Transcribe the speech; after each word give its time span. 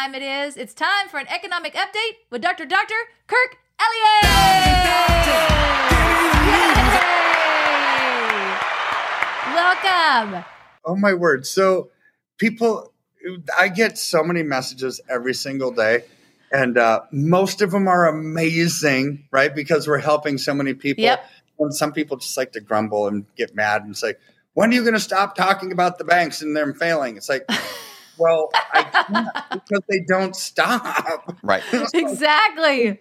You 0.00 0.06
know 0.06 0.12
what 0.12 0.20
time 0.20 0.22
it 0.22 0.46
is. 0.46 0.56
It's 0.56 0.72
time 0.72 1.08
for 1.10 1.18
an 1.18 1.26
economic 1.28 1.74
update 1.74 2.16
with 2.30 2.40
Dr. 2.40 2.64
Dr. 2.64 2.94
Kirk 3.26 3.58
Elliott. 3.78 4.22
Welcome. 9.54 10.44
Oh 10.86 10.96
my 10.96 11.12
word. 11.12 11.46
So 11.46 11.90
people 12.38 12.94
I 13.58 13.68
get 13.68 13.98
so 13.98 14.22
many 14.22 14.42
messages 14.42 15.02
every 15.10 15.34
single 15.34 15.70
day 15.70 16.04
and 16.50 16.78
uh, 16.78 17.02
most 17.12 17.60
of 17.60 17.70
them 17.70 17.86
are 17.86 18.08
amazing, 18.08 19.26
right? 19.30 19.54
Because 19.54 19.86
we're 19.86 19.98
helping 19.98 20.38
so 20.38 20.54
many 20.54 20.72
people. 20.72 21.04
Yep. 21.04 21.24
And 21.58 21.74
some 21.74 21.92
people 21.92 22.16
just 22.16 22.38
like 22.38 22.52
to 22.52 22.60
grumble 22.60 23.06
and 23.06 23.26
get 23.36 23.54
mad 23.54 23.82
and 23.82 23.94
say, 23.94 24.14
"When 24.54 24.70
are 24.70 24.72
you 24.72 24.80
going 24.80 24.94
to 24.94 25.00
stop 25.00 25.34
talking 25.34 25.72
about 25.72 25.98
the 25.98 26.04
banks 26.04 26.40
and 26.40 26.56
them 26.56 26.72
failing?" 26.72 27.18
It's 27.18 27.28
like, 27.28 27.44
well, 28.20 28.50
I 28.72 28.82
can't 28.84 29.28
because 29.52 29.82
they 29.88 30.00
don't 30.06 30.36
stop. 30.36 31.38
Right. 31.42 31.62
Exactly. 31.94 33.00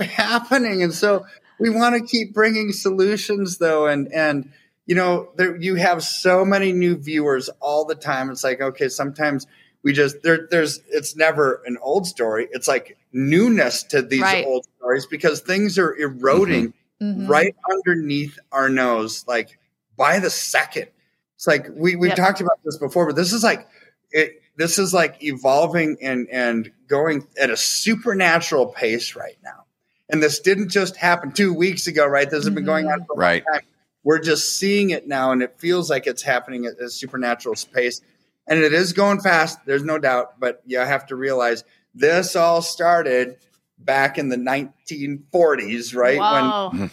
happening 0.00 0.82
and 0.82 0.92
so 0.92 1.24
we 1.58 1.70
want 1.70 1.94
to 1.94 2.02
keep 2.04 2.34
bringing 2.34 2.72
solutions 2.72 3.58
though 3.58 3.86
and 3.86 4.12
and 4.12 4.50
you 4.86 4.94
know 4.96 5.28
there 5.36 5.56
you 5.56 5.76
have 5.76 6.02
so 6.02 6.44
many 6.44 6.72
new 6.72 6.96
viewers 6.96 7.48
all 7.60 7.84
the 7.84 7.94
time 7.94 8.28
it's 8.28 8.42
like 8.42 8.60
okay 8.60 8.88
sometimes 8.88 9.46
we 9.84 9.92
just 9.92 10.20
there 10.24 10.48
there's 10.50 10.80
it's 10.90 11.14
never 11.14 11.62
an 11.64 11.78
old 11.80 12.08
story 12.08 12.48
it's 12.50 12.66
like 12.66 12.98
newness 13.12 13.84
to 13.84 14.02
these 14.02 14.20
Right. 14.20 14.44
old 14.44 14.66
stories 14.78 15.06
because 15.06 15.40
things 15.40 15.78
are 15.78 15.94
eroding 15.96 16.74
Mhm. 17.00 17.28
right 17.28 17.54
underneath 17.72 18.36
our 18.50 18.68
nose 18.68 19.24
like 19.28 19.58
by 19.96 20.18
the 20.18 20.30
second 20.30 20.88
it's 21.36 21.46
like 21.46 21.68
we 21.72 21.94
we've 21.94 22.08
Yep. 22.08 22.16
talked 22.16 22.40
about 22.40 22.58
this 22.64 22.76
before 22.78 23.06
but 23.06 23.14
this 23.14 23.32
is 23.32 23.44
like 23.44 23.68
it 24.10 24.42
this 24.58 24.76
is 24.78 24.92
like 24.92 25.22
evolving 25.22 25.96
and 26.02 26.28
and 26.30 26.70
going 26.88 27.26
at 27.40 27.48
a 27.48 27.56
supernatural 27.56 28.66
pace 28.66 29.14
right 29.14 29.38
now. 29.42 29.64
And 30.10 30.22
this 30.22 30.40
didn't 30.40 30.70
just 30.70 30.96
happen 30.96 31.32
two 31.32 31.54
weeks 31.54 31.86
ago 31.86 32.04
right? 32.06 32.28
This 32.28 32.44
has 32.44 32.52
been 32.52 32.64
going 32.64 32.86
on 32.86 33.00
mm-hmm. 33.00 33.06
for 33.06 33.12
a 33.12 33.16
long 33.16 33.20
Right. 33.20 33.44
time. 33.50 33.62
We're 34.02 34.18
just 34.18 34.56
seeing 34.56 34.90
it 34.90 35.06
now 35.06 35.30
and 35.30 35.42
it 35.42 35.54
feels 35.58 35.88
like 35.88 36.06
it's 36.06 36.22
happening 36.22 36.66
at 36.66 36.80
a 36.80 36.90
supernatural 36.90 37.54
pace. 37.72 38.00
And 38.48 38.58
it 38.58 38.72
is 38.72 38.92
going 38.92 39.20
fast 39.20 39.64
there's 39.64 39.84
no 39.84 39.98
doubt 39.98 40.40
but 40.40 40.60
you 40.66 40.78
have 40.78 41.06
to 41.06 41.16
realize 41.16 41.62
this 41.94 42.34
all 42.34 42.60
started 42.60 43.36
back 43.78 44.18
in 44.18 44.28
the 44.28 44.36
1940s 44.36 45.94
right? 45.94 46.18
When 46.18 46.44
Whoa. 46.44 46.70
Mm-hmm. 46.74 46.86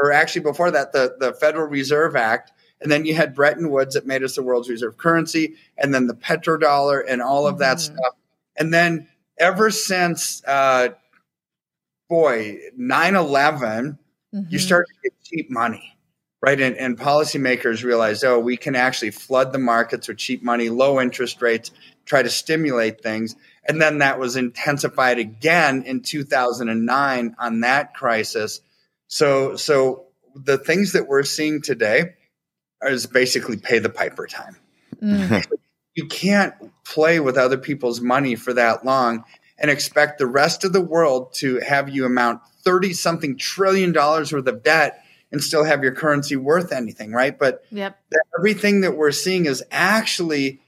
Or 0.00 0.12
actually 0.12 0.42
before 0.42 0.70
that, 0.70 0.92
the, 0.92 1.16
the 1.18 1.32
Federal 1.32 1.66
Reserve 1.66 2.16
Act. 2.16 2.52
And 2.80 2.90
then 2.90 3.04
you 3.04 3.14
had 3.14 3.34
Bretton 3.34 3.70
Woods 3.70 3.94
that 3.94 4.06
made 4.06 4.22
us 4.22 4.36
the 4.36 4.42
world's 4.42 4.68
reserve 4.68 4.96
currency, 4.96 5.56
and 5.76 5.92
then 5.92 6.06
the 6.06 6.14
petrodollar 6.14 7.02
and 7.06 7.20
all 7.20 7.46
of 7.46 7.58
that 7.58 7.78
Mhm. 7.78 7.80
stuff. 7.80 8.14
And 8.56 8.72
then 8.72 9.08
ever 9.36 9.70
since, 9.70 10.42
uh, 10.46 10.90
boy, 12.08 12.58
9 12.76 13.14
11, 13.16 13.98
you 14.32 14.58
Mhm. 14.58 14.60
start 14.60 14.86
to 14.88 14.94
get 15.02 15.12
cheap 15.24 15.50
money, 15.50 15.98
right? 16.40 16.60
And, 16.60 16.76
and 16.76 16.96
policymakers 16.98 17.82
realize, 17.82 18.22
oh, 18.22 18.38
we 18.38 18.56
can 18.56 18.76
actually 18.76 19.10
flood 19.10 19.52
the 19.52 19.58
markets 19.58 20.06
with 20.06 20.18
cheap 20.18 20.42
money, 20.42 20.68
low 20.68 21.00
interest 21.00 21.42
rates, 21.42 21.70
try 22.04 22.22
to 22.22 22.30
stimulate 22.30 23.02
things. 23.02 23.34
And 23.64 23.82
then 23.82 23.98
that 23.98 24.18
was 24.18 24.36
intensified 24.36 25.18
again 25.18 25.82
in 25.82 26.00
2009 26.00 27.34
on 27.38 27.60
that 27.60 27.94
crisis. 27.94 28.60
So, 29.08 29.56
so 29.56 30.06
the 30.34 30.58
things 30.58 30.92
that 30.92 31.08
we're 31.08 31.24
seeing 31.24 31.60
today 31.60 32.14
is 32.82 33.06
basically 33.06 33.56
pay 33.56 33.78
the 33.78 33.90
piper 33.90 34.26
time. 34.26 34.56
Mm. 35.02 35.44
You 35.94 36.06
can't 36.06 36.54
play 36.84 37.18
with 37.18 37.36
other 37.36 37.58
people's 37.58 38.00
money 38.00 38.36
for 38.36 38.52
that 38.52 38.84
long 38.84 39.24
and 39.58 39.68
expect 39.68 40.18
the 40.18 40.28
rest 40.28 40.62
of 40.62 40.72
the 40.72 40.80
world 40.80 41.34
to 41.34 41.58
have 41.58 41.88
you 41.88 42.04
amount 42.04 42.40
30 42.62 42.92
something 42.92 43.36
trillion 43.36 43.90
dollars 43.90 44.32
worth 44.32 44.46
of 44.46 44.62
debt 44.62 45.04
and 45.32 45.42
still 45.42 45.64
have 45.64 45.82
your 45.82 45.92
currency 45.92 46.36
worth 46.36 46.70
anything, 46.70 47.10
right? 47.10 47.36
But 47.36 47.64
Yep. 47.72 47.98
everything 48.38 48.82
that 48.82 48.96
we're 48.96 49.10
seeing 49.10 49.46
is 49.46 49.64
actually 49.72 50.60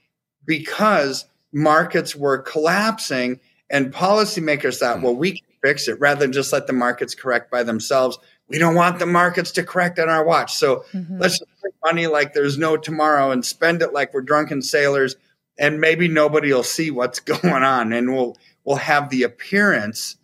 because 0.45 1.25
markets 1.53 2.13
were 2.13 2.39
collapsing 2.39 3.39
and 3.69 3.93
policymakers 3.93 4.79
thought, 4.79 5.01
well, 5.01 5.15
we 5.15 5.31
can 5.31 5.47
fix 5.63 5.87
it 5.87 5.99
rather 5.99 6.19
than 6.19 6.33
just 6.33 6.51
let 6.51 6.67
the 6.67 6.73
markets 6.73 7.15
correct 7.15 7.49
by 7.49 7.63
themselves. 7.63 8.17
We 8.51 8.59
don't 8.59 8.75
want 8.75 8.99
the 8.99 9.05
markets 9.05 9.51
to 9.53 9.63
correct 9.63 9.97
on 9.99 10.09
our 10.09 10.23
watch. 10.23 10.53
So 10.53 10.85
Mhm. 10.93 11.19
let's 11.19 11.39
just 11.39 11.59
print 11.61 11.75
money 11.83 12.07
like 12.07 12.33
there's 12.33 12.57
no 12.57 12.77
tomorrow 12.77 13.31
and 13.31 13.45
spend 13.45 13.81
it 13.81 13.93
like 13.93 14.13
we're 14.13 14.21
drunken 14.21 14.61
sailors 14.61 15.15
and 15.57 15.79
maybe 15.81 16.07
nobody 16.07 16.51
will 16.53 16.63
see 16.63 16.91
what's 16.91 17.19
going 17.31 17.63
on 17.63 17.93
and 17.93 18.13
we'll 18.13 18.37
we'll 18.63 18.75
have 18.77 19.09
the 19.09 19.23
appearance 19.23 20.17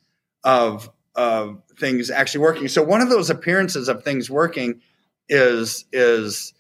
of 0.44 0.90
of 1.16 1.62
things 1.80 2.12
actually 2.12 2.42
working. 2.42 2.68
So 2.68 2.84
one 2.84 3.02
of 3.02 3.10
those 3.10 3.30
appearances 3.30 3.88
of 3.90 4.04
things 4.04 4.30
working 4.30 4.82
is 5.30 5.86
is 5.92 6.54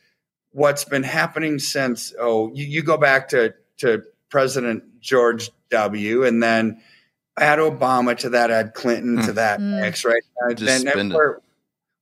what's 0.52 0.84
been 0.86 1.04
happening 1.04 1.60
since 1.60 2.14
oh 2.20 2.52
you, 2.54 2.66
you 2.66 2.82
go 2.84 2.98
back 2.98 3.30
to 3.30 3.54
to 3.80 4.04
President 4.30 4.84
George 5.02 5.52
W. 5.70 6.24
and 6.26 6.42
then 6.42 6.82
add 7.38 7.60
Obama 7.60 8.18
to 8.18 8.30
that, 8.30 8.50
add 8.50 8.74
Clinton 8.74 9.22
to 9.24 9.34
that 9.34 9.60
Mm. 9.60 9.82
mix, 9.82 10.04
right? 10.04 10.24
Uh, 10.44 10.54
Just 10.54 10.66
then 10.66 10.82
spend 10.94 11.14
we're- 11.14 11.38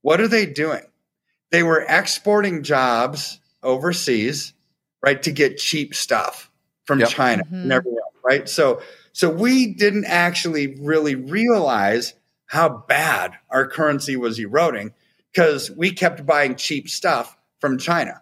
what 0.06 0.22
are 0.22 0.28
they 0.28 0.46
doing? 0.46 0.84
They 1.50 1.64
were 1.64 1.84
exporting 1.90 2.62
jobs 2.62 3.40
overseas, 3.64 4.54
right, 5.02 5.20
to 5.24 5.32
get 5.32 5.58
cheap 5.58 5.96
stuff 5.96 6.52
from 6.84 7.00
Yep. 7.00 7.10
China 7.10 7.44
Mhm. 7.46 7.64
and 7.64 7.72
everywhere, 7.74 8.04
right? 8.24 8.48
So 8.48 8.84
so 9.14 9.30
we 9.32 9.74
didn't 9.74 10.06
actually 10.06 10.76
really 10.80 11.16
realize 11.16 12.14
how 12.46 12.70
bad 12.88 13.32
our 13.50 13.66
currency 13.66 14.16
was 14.16 14.38
eroding 14.38 14.94
because 15.34 15.72
we 15.72 15.90
kept 15.92 16.24
buying 16.24 16.56
cheap 16.56 16.88
stuff 16.88 17.36
from 17.60 17.80
China. 17.80 18.22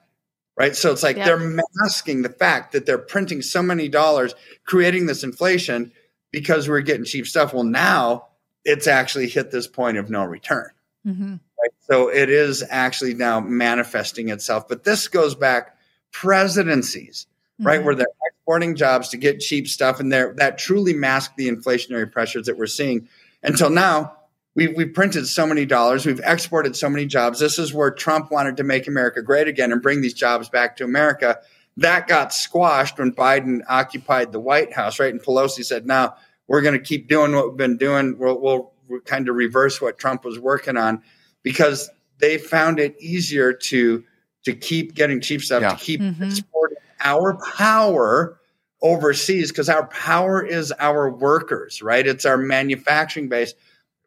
Right. 0.55 0.77
So 0.77 0.91
it's 0.93 1.03
like 1.03 1.17
Yeah. 1.17 1.25
they're 1.25 1.57
masking 1.81 2.21
the 2.21 2.29
fact 2.29 2.71
that 2.71 2.85
they're 2.85 2.97
printing 2.97 3.41
so 3.41 3.61
many 3.61 3.89
dollars, 3.89 4.35
creating 4.65 5.07
this 5.07 5.23
inflation 5.23 5.91
because 6.31 6.69
we're 6.69 6.79
getting 6.81 7.03
cheap 7.05 7.27
stuff. 7.27 7.53
Well, 7.53 7.63
now 7.65 8.27
it's 8.63 8.87
actually 8.87 9.27
hit 9.27 9.51
this 9.51 9.67
point 9.67 9.97
of 9.97 10.09
no 10.09 10.23
return. 10.23 10.69
Mhm. 11.05 11.39
Right? 11.63 11.71
So 11.89 12.09
it 12.09 12.29
is 12.29 12.63
actually 12.69 13.13
now 13.13 13.39
manifesting 13.39 14.27
itself. 14.29 14.67
But 14.67 14.83
this 14.83 15.07
goes 15.07 15.33
back 15.33 15.77
presidencies, 16.11 17.25
right? 17.59 17.79
Mhm. 17.79 17.85
Where 17.85 17.95
they're 17.95 18.07
exporting 18.27 18.75
jobs 18.75 19.09
to 19.09 19.17
get 19.17 19.39
cheap 19.39 19.69
stuff, 19.69 20.01
and 20.01 20.11
they're, 20.11 20.33
that 20.33 20.57
truly 20.57 20.93
masked 20.93 21.37
the 21.37 21.49
inflationary 21.49 22.11
pressures 22.11 22.47
that 22.47 22.57
we're 22.57 22.67
seeing. 22.67 23.07
Until 23.41 23.69
now, 23.69 24.17
we've, 24.55 24.75
we've 24.75 24.93
printed 24.93 25.25
so 25.25 25.47
many 25.47 25.65
dollars, 25.65 26.05
we've 26.05 26.19
exported 26.25 26.75
so 26.75 26.89
many 26.89 27.05
jobs. 27.05 27.39
This 27.39 27.57
is 27.57 27.73
where 27.73 27.91
Trump 27.91 28.29
wanted 28.29 28.57
to 28.57 28.63
make 28.63 28.87
America 28.87 29.21
great 29.21 29.47
again 29.47 29.71
and 29.71 29.81
bring 29.81 30.01
these 30.01 30.13
jobs 30.13 30.49
back 30.49 30.75
to 30.77 30.83
America. 30.83 31.39
That 31.77 32.07
got 32.07 32.33
squashed 32.33 32.99
when 32.99 33.13
Biden 33.13 33.61
occupied 33.69 34.33
the 34.33 34.39
White 34.41 34.73
House, 34.73 34.99
right? 34.99 35.13
And 35.13 35.23
Pelosi 35.23 35.63
said, 35.63 35.87
"Now 35.87 36.15
we're 36.47 36.61
going 36.61 36.77
to 36.77 36.83
keep 36.83 37.07
doing 37.07 37.33
what 37.33 37.47
we've 37.47 37.57
been 37.57 37.77
doing. 37.77 38.17
We'll, 38.19 38.39
we'll 38.39 38.73
kind 39.05 39.29
of 39.29 39.35
reverse 39.35 39.81
what 39.81 39.97
Trump 39.97 40.25
was 40.25 40.37
working 40.37 40.77
on 40.77 41.01
because 41.43 41.89
they 42.19 42.37
found 42.37 42.79
it 42.79 42.95
easier 42.99 43.53
to 43.53 44.03
to 44.45 44.53
keep 44.53 44.93
getting 44.93 45.21
cheap 45.21 45.41
stuff, 45.41 45.61
Yeah. 45.61 45.69
to 45.69 45.75
keep 45.77 46.01
Mhm. 46.01 46.25
exporting 46.25 46.77
our 46.99 47.37
power 47.55 48.37
overseas 48.81 49.51
because 49.51 49.69
our 49.69 49.87
power 49.87 50.45
is 50.45 50.73
our 50.79 51.09
workers, 51.09 51.81
right? 51.81 52.05
It's 52.05 52.25
our 52.25 52.35
manufacturing 52.37 53.29
base 53.29 53.53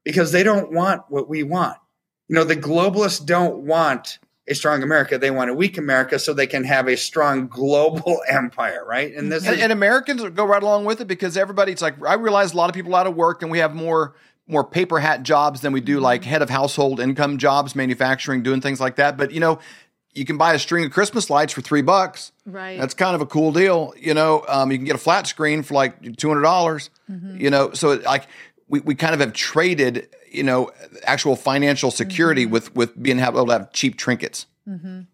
because 0.04 0.32
they 0.32 0.42
don't 0.42 0.72
want 0.72 1.02
what 1.08 1.26
we 1.28 1.42
want. 1.42 1.76
You 2.28 2.34
know, 2.34 2.44
the 2.44 2.56
globalists 2.56 3.24
don't 3.24 3.60
want 3.60 4.18
a 4.46 4.54
strong 4.54 4.82
America. 4.82 5.16
They 5.16 5.30
want 5.30 5.48
a 5.50 5.54
weak 5.54 5.78
America 5.78 6.18
so 6.18 6.34
they 6.34 6.46
can 6.46 6.64
have 6.64 6.86
a 6.86 6.96
strong 6.96 7.48
global 7.48 8.20
empire, 8.28 8.84
right? 8.86 9.14
And 9.14 9.32
this 9.32 9.46
and, 9.46 9.56
is 9.56 9.62
and 9.62 9.72
Americans 9.72 10.22
go 10.34 10.44
right 10.44 10.62
along 10.62 10.84
with 10.84 11.00
it 11.00 11.06
because 11.08 11.38
everybody. 11.38 11.72
It's 11.72 11.82
like 11.82 11.94
I 12.06 12.14
realize 12.14 12.52
a 12.52 12.56
lot 12.56 12.68
of 12.68 12.74
people 12.74 12.94
are 12.94 13.00
out 13.00 13.06
of 13.06 13.16
work, 13.16 13.40
and 13.40 13.50
we 13.50 13.58
have 13.58 13.74
more 13.74 14.14
more 14.46 14.64
paper 14.64 14.98
hat 14.98 15.22
jobs 15.22 15.60
than 15.60 15.72
we 15.72 15.80
do 15.80 16.00
like 16.00 16.22
mm-hmm. 16.22 16.30
head 16.30 16.42
of 16.42 16.50
household 16.50 17.00
income 17.00 17.38
jobs, 17.38 17.74
manufacturing, 17.74 18.42
doing 18.42 18.60
things 18.60 18.80
like 18.80 18.96
that. 18.96 19.16
But 19.16 19.32
you 19.32 19.40
know, 19.40 19.58
you 20.12 20.24
can 20.24 20.38
buy 20.38 20.54
a 20.54 20.58
string 20.58 20.84
of 20.84 20.90
Christmas 20.90 21.28
lights 21.28 21.52
for 21.52 21.60
three 21.60 21.82
bucks. 21.82 22.32
Right. 22.44 22.78
That's 22.78 22.94
kind 22.94 23.14
of 23.14 23.20
a 23.20 23.26
cool 23.26 23.52
deal. 23.52 23.92
You 23.98 24.14
know, 24.14 24.44
um, 24.48 24.70
you 24.70 24.78
can 24.78 24.86
get 24.86 24.94
a 24.94 24.98
flat 25.00 25.26
screen 25.26 25.62
for 25.62 25.74
like 25.74 26.16
two 26.16 26.28
hundred 26.28 26.42
dollars. 26.42 26.90
Mm-hmm. 27.10 27.40
You 27.40 27.50
know, 27.50 27.72
so 27.72 27.94
like 27.94 28.28
we, 28.68 28.80
we 28.80 28.94
kind 28.94 29.14
of 29.14 29.20
have 29.20 29.32
traded, 29.32 30.08
you 30.30 30.42
know, 30.42 30.70
actual 31.04 31.36
financial 31.36 31.90
security 31.90 32.44
mm-hmm. 32.44 32.52
with 32.52 32.74
with 32.74 33.02
being 33.02 33.18
able 33.18 33.46
to 33.46 33.52
have 33.52 33.72
cheap 33.72 33.96
trinkets. 33.96 34.46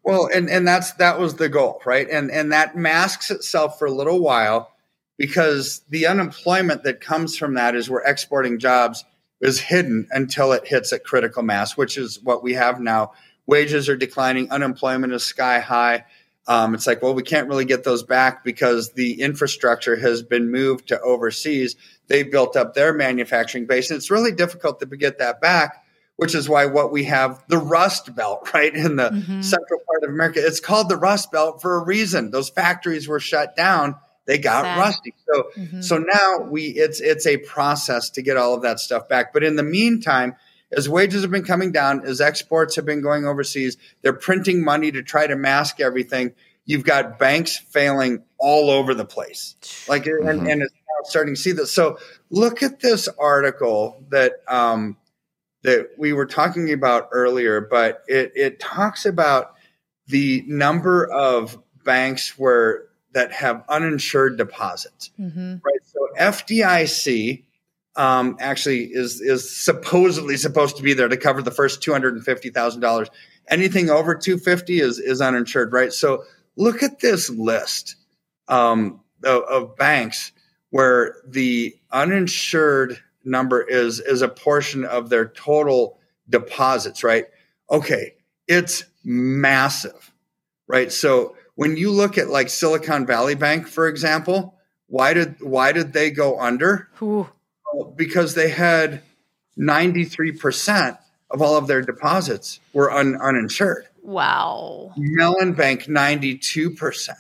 Well, 0.02 0.31
and 0.32 0.49
and 0.49 0.67
that's 0.67 0.93
that 0.94 1.19
was 1.19 1.34
the 1.34 1.49
goal, 1.49 1.82
right? 1.84 2.08
And 2.08 2.31
and 2.31 2.52
that 2.52 2.75
masks 2.75 3.31
itself 3.31 3.79
for 3.79 3.87
a 3.87 3.93
little 3.93 4.20
while 4.20 4.73
because 5.19 5.82
the 5.90 6.06
unemployment 6.06 6.84
that 6.84 7.02
comes 7.02 7.37
from 7.37 7.55
that 7.55 7.75
is 7.75 7.90
we're 7.90 8.02
exporting 8.02 8.58
jobs 8.58 9.05
is 9.43 9.61
hidden 9.61 10.06
until 10.12 10.53
it 10.53 10.67
hits 10.67 10.93
a 10.93 10.99
critical 10.99 11.43
mass, 11.43 11.77
which 11.77 11.99
is 11.99 12.23
what 12.23 12.43
we 12.43 12.55
have 12.55 12.81
now. 12.81 13.12
Wages 13.47 13.89
are 13.89 13.97
declining, 13.97 14.50
unemployment 14.50 15.12
is 15.12 15.25
sky 15.25 15.59
high. 15.59 16.05
Um, 16.47 16.75
it's 16.75 16.87
like, 16.87 17.03
well, 17.03 17.15
we 17.15 17.23
can't 17.23 17.49
really 17.49 17.65
get 17.65 17.85
those 17.85 18.05
back 18.05 18.44
because 18.44 18.93
the 18.93 19.21
infrastructure 19.21 19.97
has 19.97 20.23
been 20.23 20.50
moved 20.50 20.89
to 20.89 21.00
overseas. 21.00 21.77
They've 22.06 22.31
built 22.31 22.56
up 22.56 22.75
their 22.75 22.93
manufacturing 22.93 23.67
base, 23.67 23.91
and 23.91 23.99
it's 23.99 24.11
really 24.11 24.33
difficult 24.33 24.81
to 24.81 24.87
get 24.87 25.19
that 25.19 25.41
back. 25.41 25.85
Which 26.17 26.35
is 26.35 26.49
why 26.49 26.67
what 26.67 26.93
we 26.93 27.05
have 27.05 27.43
the 27.49 27.59
Rust 27.59 28.15
Belt, 28.15 28.49
right 28.55 28.73
in 28.73 28.97
the 28.97 29.11
mm-hmm. 29.11 29.41
central 29.41 29.81
part 29.87 30.05
of 30.05 30.11
America. 30.11 30.41
It's 30.44 30.61
called 30.61 30.89
the 30.89 30.97
Rust 30.97 31.33
Belt 31.33 31.62
for 31.62 31.77
a 31.77 31.85
reason. 31.85 32.31
Those 32.31 32.49
factories 32.49 33.09
were 33.09 33.19
shut 33.19 33.56
down 33.56 33.97
they 34.27 34.39
got 34.39 34.63
Sad. 34.63 34.79
rusty. 34.79 35.15
So 35.27 35.51
mm-hmm. 35.57 35.81
so 35.81 35.99
now 35.99 36.39
we 36.49 36.67
it's 36.67 37.01
it's 37.01 37.27
a 37.27 37.39
process 37.39 38.11
to 38.11 38.23
get 38.23 38.37
all 38.37 38.55
of 38.55 38.63
that 38.63 38.81
stuff 38.81 39.09
back. 39.09 39.33
But 39.33 39.45
in 39.45 39.57
the 39.57 39.63
meantime, 39.63 40.37
as 40.71 40.89
wages 40.89 41.23
have 41.23 41.31
been 41.31 41.45
coming 41.45 41.73
down, 41.73 42.05
as 42.05 42.21
exports 42.21 42.77
have 42.77 42.87
been 42.87 43.03
going 43.03 43.27
overseas, 43.27 43.77
they're 44.03 44.13
printing 44.13 44.65
money 44.65 44.93
to 44.93 45.03
try 45.03 45.27
to 45.27 45.37
mask 45.37 45.81
everything. 45.81 46.33
You've 46.65 46.85
got 46.85 47.19
banks 47.19 47.57
failing 47.57 48.23
all 48.39 48.71
over 48.71 48.95
the 48.95 49.05
place. 49.05 49.57
Like 49.89 50.05
mm-hmm. 50.05 50.29
and, 50.29 50.49
and 50.49 50.63
it's 50.63 50.73
starting 51.05 51.35
to 51.35 51.41
see 51.41 51.53
this. 51.53 51.73
So 51.73 51.99
look 52.31 52.63
at 52.63 52.81
this 52.81 53.09
article 53.19 54.05
that 54.11 54.35
um, 54.49 54.97
that 55.63 55.91
we 55.97 56.13
were 56.13 56.27
talking 56.27 56.73
about 56.73 57.09
earlier, 57.13 57.61
but 57.61 58.03
it, 58.09 58.33
it 58.35 58.61
talks 58.61 59.07
about 59.07 59.55
the 60.09 60.45
number 60.47 61.11
of 61.11 61.59
banks 61.85 62.39
where 62.39 62.85
that 63.12 63.32
have 63.32 63.64
uninsured 63.69 64.37
deposits, 64.37 65.11
mm-hmm. 65.19 65.56
right? 65.64 65.81
So 65.85 66.09
FDIC 66.19 67.44
um, 67.97 68.37
actually 68.41 68.85
is 68.85 69.20
is 69.20 69.55
supposedly 69.55 70.37
supposed 70.37 70.76
to 70.76 70.82
be 70.82 70.94
there 70.94 71.09
to 71.09 71.17
cover 71.17 71.43
the 71.43 71.50
first 71.50 71.82
two 71.82 71.93
hundred 71.93 72.14
and 72.14 72.25
fifty 72.25 72.50
thousand 72.50 72.81
dollars. 72.81 73.09
Anything 73.49 73.91
over 73.91 74.14
two 74.14 74.38
fifty 74.38 74.81
is 74.81 74.99
is 74.99 75.20
uninsured, 75.20 75.73
right? 75.73 75.93
So 75.93 76.25
look 76.56 76.82
at 76.82 77.00
this 77.00 77.29
list 77.31 77.97
um, 78.49 79.00
of, 79.25 79.43
of 79.44 79.76
banks 79.76 80.32
where 80.70 81.17
the 81.26 81.75
uninsured 81.91 82.99
number 83.25 83.61
is 83.61 84.00
is 84.00 84.23
a 84.23 84.29
portion 84.29 84.85
of 84.85 85.11
their 85.11 85.29
total 85.29 85.99
deposits, 86.29 87.05
right? 87.05 87.26
Okay, 87.70 88.15
it's 88.49 88.85
massive, 89.05 90.12
right? 90.67 90.91
So 90.91 91.37
when 91.62 91.76
you 91.76 91.93
look 91.93 92.19
at 92.19 92.29
like 92.29 92.50
Silicon 92.50 93.06
Valley 93.06 93.37
Bank, 93.37 93.69
for 93.69 93.87
example, 93.87 94.56
why 94.88 95.14
did 95.14 95.37
why 95.41 95.70
did 95.70 95.93
they 95.93 96.11
go 96.11 96.41
under? 96.41 96.88
Ooh. 97.00 97.29
Because 97.94 98.35
they 98.35 98.49
had 98.49 99.00
93% 99.56 100.99
of 101.31 101.41
all 101.41 101.56
of 101.56 101.69
their 101.69 101.81
deposits 101.81 102.59
were 102.73 102.91
un, 102.91 103.14
uninsured. 103.14 103.87
Wow. 104.03 104.93
Mellon 104.97 105.53
Bank 105.53 105.85
92%. 105.85 107.11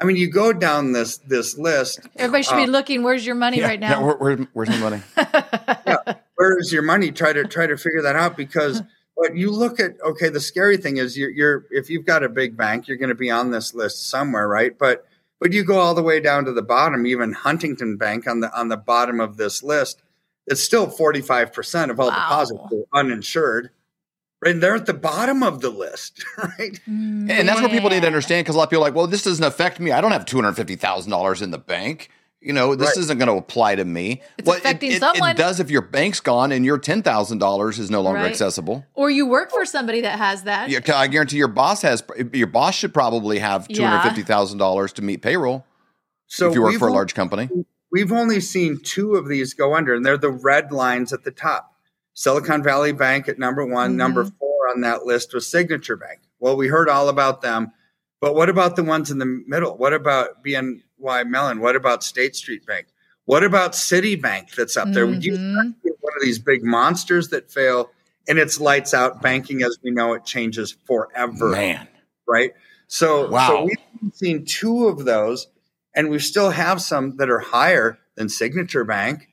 I 0.00 0.04
mean, 0.04 0.16
you 0.16 0.28
go 0.28 0.52
down 0.52 0.90
this 0.90 1.18
this 1.18 1.56
list. 1.56 2.00
Everybody 2.16 2.42
should 2.42 2.54
uh, 2.54 2.66
be 2.66 2.66
looking. 2.66 3.04
Where's 3.04 3.24
your 3.24 3.36
money 3.36 3.58
yeah, 3.58 3.68
right 3.68 3.78
now? 3.78 3.90
Yeah, 3.90 4.06
where, 4.06 4.16
where, 4.16 4.36
where's 4.54 4.70
my 4.70 4.78
money? 4.78 5.02
yeah, 5.16 6.14
where's 6.34 6.72
your 6.72 6.82
money? 6.82 7.12
Try 7.12 7.32
to 7.32 7.44
try 7.44 7.68
to 7.68 7.76
figure 7.76 8.02
that 8.02 8.16
out 8.16 8.36
because 8.36 8.82
but 9.16 9.36
you 9.36 9.50
look 9.50 9.80
at 9.80 10.00
okay, 10.02 10.28
the 10.28 10.40
scary 10.40 10.76
thing 10.76 10.96
is 10.96 11.16
you're, 11.16 11.30
you're 11.30 11.66
if 11.70 11.88
you've 11.88 12.06
got 12.06 12.22
a 12.22 12.28
big 12.28 12.56
bank, 12.56 12.88
you're 12.88 12.96
going 12.96 13.08
to 13.08 13.14
be 13.14 13.30
on 13.30 13.50
this 13.50 13.74
list 13.74 14.08
somewhere, 14.08 14.48
right? 14.48 14.76
But 14.76 15.06
but 15.40 15.52
you 15.52 15.64
go 15.64 15.78
all 15.78 15.94
the 15.94 16.02
way 16.02 16.20
down 16.20 16.44
to 16.46 16.52
the 16.52 16.62
bottom, 16.62 17.06
even 17.06 17.32
Huntington 17.32 17.96
Bank 17.96 18.26
on 18.26 18.40
the 18.40 18.52
on 18.58 18.68
the 18.68 18.76
bottom 18.76 19.20
of 19.20 19.36
this 19.36 19.62
list, 19.62 20.02
it's 20.46 20.62
still 20.62 20.86
45% 20.86 21.90
of 21.90 22.00
all 22.00 22.08
wow. 22.08 22.14
deposits 22.14 22.60
are 22.60 22.98
uninsured. 23.00 23.70
Right? 24.42 24.52
And 24.52 24.62
they're 24.62 24.74
at 24.74 24.86
the 24.86 24.94
bottom 24.94 25.42
of 25.42 25.60
the 25.60 25.70
list, 25.70 26.24
right? 26.38 26.78
And 26.86 27.28
that's 27.28 27.62
what 27.62 27.70
people 27.70 27.90
need 27.90 28.00
to 28.00 28.06
understand 28.06 28.44
because 28.44 28.56
a 28.56 28.58
lot 28.58 28.64
of 28.64 28.70
people 28.70 28.84
are 28.84 28.88
like, 28.88 28.94
well, 28.94 29.06
this 29.06 29.22
doesn't 29.22 29.44
affect 29.44 29.80
me. 29.80 29.90
I 29.90 30.00
don't 30.00 30.12
have 30.12 30.26
$250,000 30.26 31.42
in 31.42 31.50
the 31.50 31.58
bank. 31.58 32.10
You 32.44 32.52
know, 32.52 32.74
this 32.74 32.88
right. 32.88 32.96
isn't 32.98 33.16
going 33.16 33.28
to 33.28 33.36
apply 33.36 33.76
to 33.76 33.84
me. 33.86 34.20
It's 34.36 34.46
well, 34.46 34.58
affecting 34.58 34.92
it, 34.92 35.00
someone. 35.00 35.30
It 35.30 35.38
does 35.38 35.60
if 35.60 35.70
your 35.70 35.80
bank's 35.80 36.20
gone 36.20 36.52
and 36.52 36.62
your 36.62 36.76
ten 36.76 37.02
thousand 37.02 37.38
dollars 37.38 37.78
is 37.78 37.90
no 37.90 38.02
longer 38.02 38.20
right. 38.20 38.30
accessible, 38.30 38.84
or 38.92 39.10
you 39.10 39.26
work 39.26 39.50
for 39.50 39.64
somebody 39.64 40.02
that 40.02 40.18
has 40.18 40.42
that. 40.42 40.68
Yeah, 40.68 40.80
I 40.94 41.06
guarantee 41.06 41.38
your 41.38 41.48
boss 41.48 41.80
has. 41.80 42.04
Your 42.34 42.46
boss 42.46 42.74
should 42.74 42.92
probably 42.92 43.38
have 43.38 43.66
two 43.66 43.82
hundred 43.82 44.02
fifty 44.02 44.22
thousand 44.22 44.58
yeah. 44.58 44.64
dollars 44.64 44.92
to 44.94 45.02
meet 45.02 45.22
payroll. 45.22 45.64
So 46.26 46.50
if 46.50 46.54
you 46.54 46.62
work 46.62 46.74
for 46.74 46.88
a 46.88 46.92
large 46.92 47.14
company, 47.14 47.48
we've 47.90 48.12
only 48.12 48.40
seen 48.40 48.78
two 48.78 49.14
of 49.14 49.26
these 49.26 49.54
go 49.54 49.74
under, 49.74 49.94
and 49.94 50.04
they're 50.04 50.18
the 50.18 50.30
red 50.30 50.70
lines 50.70 51.14
at 51.14 51.24
the 51.24 51.30
top. 51.30 51.72
Silicon 52.12 52.62
Valley 52.62 52.92
Bank 52.92 53.26
at 53.26 53.38
number 53.38 53.64
one, 53.64 53.90
mm-hmm. 53.90 53.96
number 53.96 54.24
four 54.24 54.68
on 54.68 54.82
that 54.82 55.06
list 55.06 55.32
was 55.32 55.46
Signature 55.46 55.96
Bank. 55.96 56.20
Well, 56.38 56.58
we 56.58 56.68
heard 56.68 56.90
all 56.90 57.08
about 57.08 57.40
them, 57.40 57.72
but 58.20 58.34
what 58.34 58.50
about 58.50 58.76
the 58.76 58.84
ones 58.84 59.10
in 59.10 59.18
the 59.18 59.42
middle? 59.46 59.78
What 59.78 59.94
about 59.94 60.42
BNY 61.00 61.28
Mellon? 61.28 61.60
What 61.60 61.76
about 61.76 62.02
State 62.04 62.36
Street 62.36 62.66
Bank? 62.66 62.86
What 63.26 63.42
about 63.42 63.72
Citibank 63.72 64.54
that's 64.54 64.76
up 64.76 64.92
there? 64.92 65.04
Mm-hmm. 65.04 65.14
Would 65.14 65.24
you 65.24 65.34
one 65.34 66.12
of 66.16 66.22
these 66.22 66.38
big 66.38 66.62
monsters 66.62 67.28
that 67.28 67.50
fail 67.50 67.90
and 68.28 68.38
it's 68.38 68.60
lights 68.60 68.94
out 68.94 69.22
banking 69.22 69.62
as 69.62 69.78
we 69.82 69.90
know 69.90 70.14
it 70.14 70.24
changes 70.24 70.76
forever. 70.86 71.50
Man. 71.50 71.88
Right? 72.26 72.52
So, 72.86 73.28
wow. 73.28 73.48
so 73.48 73.64
we've 73.64 74.14
seen 74.14 74.44
two 74.44 74.88
of 74.88 75.04
those 75.04 75.48
and 75.94 76.10
we 76.10 76.18
still 76.18 76.50
have 76.50 76.80
some 76.80 77.16
that 77.16 77.30
are 77.30 77.40
higher 77.40 77.98
than 78.16 78.28
Signature 78.28 78.84
Bank. 78.84 79.28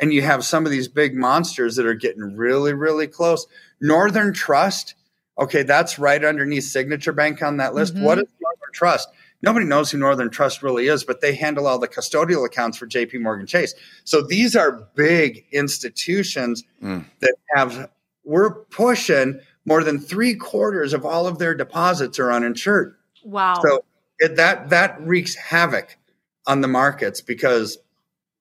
And 0.00 0.12
you 0.12 0.22
have 0.22 0.44
some 0.44 0.66
of 0.66 0.72
these 0.72 0.88
big 0.88 1.14
monsters 1.14 1.76
that 1.76 1.86
are 1.86 1.94
getting 1.94 2.36
really, 2.36 2.72
really 2.72 3.06
close. 3.06 3.46
Northern 3.80 4.32
Trust, 4.32 4.94
okay, 5.38 5.62
that's 5.62 5.98
right 5.98 6.24
underneath 6.24 6.64
Signature 6.64 7.12
Bank 7.12 7.42
on 7.42 7.58
that 7.58 7.74
list. 7.74 7.94
Mm-hmm. 7.94 8.04
What 8.04 8.18
is 8.18 8.26
Northern 8.40 8.72
Trust? 8.72 9.08
Nobody 9.44 9.66
knows 9.66 9.90
who 9.90 9.98
Northern 9.98 10.30
Trust 10.30 10.62
really 10.62 10.88
is, 10.88 11.04
but 11.04 11.20
they 11.20 11.34
handle 11.34 11.66
all 11.66 11.78
the 11.78 11.88
custodial 11.88 12.44
accounts 12.44 12.78
for 12.78 12.86
JP 12.86 13.20
Morgan 13.20 13.46
Chase. 13.46 13.74
So 14.04 14.22
these 14.22 14.56
are 14.56 14.88
big 14.94 15.44
institutions 15.52 16.64
mm. 16.82 17.04
that 17.20 17.34
have, 17.54 17.90
we're 18.24 18.54
pushing 18.66 19.40
more 19.66 19.84
than 19.84 19.98
three 19.98 20.34
quarters 20.34 20.92
of 20.92 21.04
all 21.04 21.26
of 21.26 21.38
their 21.38 21.54
deposits 21.54 22.18
are 22.18 22.32
uninsured. 22.32 22.96
Wow. 23.22 23.60
So 23.62 23.84
it, 24.18 24.36
that, 24.36 24.70
that 24.70 25.00
wreaks 25.00 25.34
havoc 25.34 25.98
on 26.46 26.60
the 26.60 26.68
markets 26.68 27.20
because 27.20 27.78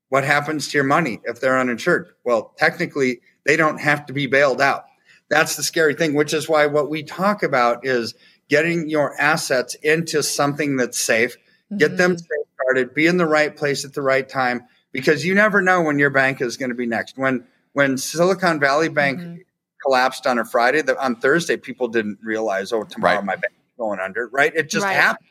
what 0.09 0.23
happens 0.23 0.67
to 0.69 0.77
your 0.77 0.85
money 0.85 1.19
if 1.25 1.39
they're 1.39 1.59
uninsured? 1.59 2.09
Well, 2.23 2.53
technically, 2.57 3.21
they 3.45 3.57
don't 3.57 3.79
have 3.79 4.05
to 4.07 4.13
be 4.13 4.27
bailed 4.27 4.61
out. 4.61 4.85
That's 5.29 5.55
the 5.55 5.63
scary 5.63 5.95
thing, 5.95 6.13
which 6.13 6.33
is 6.33 6.47
why 6.47 6.67
what 6.67 6.89
we 6.89 7.01
talk 7.01 7.41
about 7.41 7.85
is 7.85 8.13
getting 8.53 8.87
your 8.87 9.19
assets 9.19 9.73
into 9.81 10.21
something 10.21 10.77
that's 10.77 11.01
safe, 11.01 11.37
mm-hmm. 11.37 11.77
get 11.77 11.97
them 11.97 12.15
started, 12.19 12.93
be 12.93 13.07
in 13.07 13.17
the 13.17 13.25
right 13.25 13.57
place 13.57 13.83
at 13.83 13.93
the 13.93 14.01
right 14.03 14.29
time, 14.29 14.63
because 14.91 15.25
you 15.25 15.33
never 15.33 15.59
know 15.59 15.81
when 15.81 15.97
your 15.97 16.11
bank 16.11 16.39
is 16.39 16.55
going 16.55 16.69
to 16.69 16.75
be 16.75 16.85
next. 16.85 17.17
When 17.17 17.47
when 17.71 17.97
Silicon 17.97 18.59
Valley 18.59 18.89
Bank 18.89 19.19
mm-hmm. 19.19 19.37
collapsed 19.83 20.27
on 20.27 20.37
a 20.37 20.45
Friday, 20.45 20.83
the, 20.83 21.03
on 21.03 21.15
Thursday, 21.15 21.57
people 21.57 21.87
didn't 21.87 22.19
realize, 22.21 22.71
oh, 22.71 22.83
tomorrow 22.83 23.15
right. 23.15 23.25
my 23.25 23.35
bank 23.37 23.53
is 23.55 23.73
going 23.75 23.99
under. 23.99 24.27
Right? 24.27 24.53
It 24.55 24.69
just 24.69 24.85
right. 24.85 24.93
happened. 24.93 25.29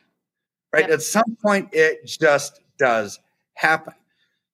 Right? 0.73 0.89
Yep. 0.89 0.91
At 0.91 1.03
some 1.03 1.37
point, 1.41 1.69
it 1.71 2.05
just 2.07 2.61
does 2.77 3.21
happen. 3.55 3.95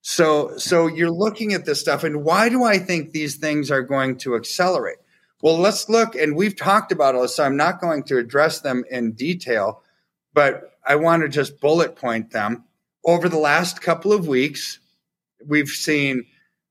So 0.02 0.58
so 0.58 0.88
you're 0.88 1.10
looking 1.10 1.54
at 1.54 1.64
this 1.64 1.80
stuff, 1.80 2.04
and 2.04 2.22
why 2.22 2.50
do 2.50 2.64
I 2.64 2.78
think 2.78 3.12
these 3.12 3.36
things 3.36 3.70
are 3.70 3.82
going 3.82 4.18
to 4.18 4.36
accelerate? 4.36 4.98
Well, 5.42 5.58
let's 5.58 5.88
look, 5.88 6.16
and 6.16 6.34
we've 6.34 6.56
talked 6.56 6.90
about 6.90 7.14
all 7.14 7.22
this, 7.22 7.36
so 7.36 7.44
I'm 7.44 7.56
not 7.56 7.80
going 7.80 8.02
to 8.04 8.18
address 8.18 8.60
them 8.60 8.84
in 8.90 9.12
detail, 9.12 9.82
but 10.34 10.72
I 10.84 10.96
want 10.96 11.22
to 11.22 11.28
just 11.28 11.60
bullet 11.60 11.94
point 11.94 12.32
them. 12.32 12.64
Over 13.04 13.28
the 13.28 13.38
last 13.38 13.80
couple 13.80 14.12
of 14.12 14.26
weeks, 14.26 14.80
we've 15.46 15.68
seen 15.68 16.26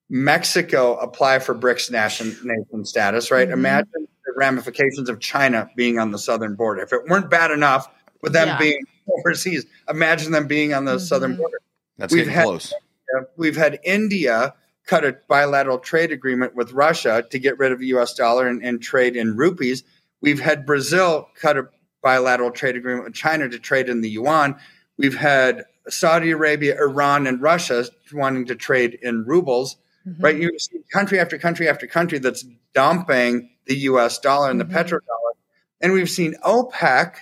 Mexico 0.10 0.96
apply 0.98 1.40
for 1.40 1.56
BRICS 1.56 1.92
nation, 1.92 2.36
nation 2.44 2.86
status, 2.86 3.32
right? 3.32 3.48
Mm-hmm. 3.48 3.60
Imagine 3.60 4.08
the 4.26 4.34
ramifications 4.36 5.10
of 5.10 5.20
China 5.20 5.70
being 5.76 5.98
on 5.98 6.12
the 6.12 6.20
southern 6.20 6.56
border. 6.56 6.82
If 6.82 6.92
it 6.92 7.06
weren't 7.08 7.30
bad 7.30 7.52
enough 7.52 7.88
with 8.22 8.34
them 8.34 8.48
yeah. 8.48 8.58
being 8.58 8.84
overseas, 9.20 9.66
imagine 9.90 10.34
them 10.34 10.48
being 10.48 10.74
on 10.74 10.84
the 10.84 10.96
mm-hmm. 10.96 11.00
southern 11.00 11.38
border. 11.38 11.60
That's 11.98 12.14
we've 12.14 12.26
getting 12.26 12.34
had, 12.34 12.44
close. 12.44 12.74
We've 13.38 13.56
had 13.56 13.80
India 13.84 14.54
cut 14.88 15.06
a 15.06 15.18
bilateral 15.28 15.78
trade 15.78 16.12
agreement 16.12 16.56
with 16.56 16.72
Russia 16.72 17.24
to 17.30 17.38
get 17.38 17.60
rid 17.60 17.72
of 17.72 17.80
the 17.80 17.88
US 17.88 18.14
dollar 18.14 18.48
and, 18.48 18.64
and 18.64 18.82
trade 18.82 19.16
in 19.16 19.36
rupees. 19.36 19.84
We've 20.22 20.40
had 20.40 20.66
Brazil 20.66 21.30
cut 21.40 21.58
a 21.58 21.68
bilateral 22.02 22.52
trade 22.52 22.78
agreement 22.78 23.04
with 23.04 23.14
China 23.14 23.50
to 23.50 23.60
trade 23.60 23.90
in 23.90 24.02
the 24.02 24.10
yuan. 24.10 24.56
We've 24.98 25.18
had 25.18 25.66
Saudi 25.90 26.32
Arabia, 26.32 26.78
Iran, 26.82 27.28
and 27.28 27.42
Russia 27.42 27.86
wanting 28.14 28.46
to 28.46 28.56
trade 28.56 28.98
in 29.02 29.26
rubles. 29.26 29.76
Mm-hmm. 30.08 30.24
Right? 30.24 30.38
You 30.38 30.58
see 30.58 30.80
country 30.92 31.20
after 31.20 31.38
country 31.38 31.68
after 31.68 31.86
country 31.86 32.20
that's 32.20 32.46
dumping 32.74 33.50
the 33.66 33.76
US 33.80 34.20
dollar 34.20 34.50
and 34.50 34.62
mm-hmm. 34.62 34.72
the 34.72 34.80
petrodollar. 34.80 35.34
And 35.82 35.92
we've 35.92 36.10
seen 36.10 36.36
OPEC 36.44 37.16